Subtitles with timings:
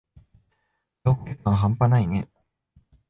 [1.03, 2.27] 手遅れ感はんぱないね。